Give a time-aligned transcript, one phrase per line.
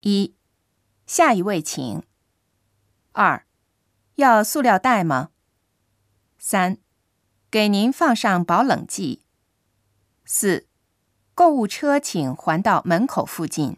[0.00, 0.34] 一
[1.06, 2.02] 下一位请。
[3.12, 3.44] 二
[4.14, 5.30] 要塑料袋吗？
[6.38, 6.78] 三
[7.50, 9.22] 给您放上保冷剂。
[10.24, 10.68] 四
[11.34, 13.76] 购物车请还到门口附近。